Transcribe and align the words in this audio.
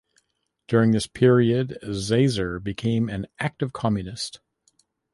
During 0.67 0.93
this 0.93 1.05
period, 1.05 1.77
Zaisser 1.91 2.59
became 2.59 3.07
an 3.07 3.27
active 3.39 3.71
communist. 3.71 4.39